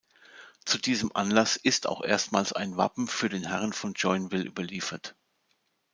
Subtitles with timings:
[0.65, 5.15] Zu diesem Anlass ist auch erstmals ein Wappen für denn Herren von Joinville überliefert.